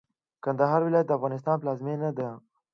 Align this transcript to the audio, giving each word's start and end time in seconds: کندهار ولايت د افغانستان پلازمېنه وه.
کندهار 0.43 0.81
ولايت 0.83 1.07
د 1.07 1.11
افغانستان 1.17 1.55
پلازمېنه 1.61 2.09
وه. 2.17 2.29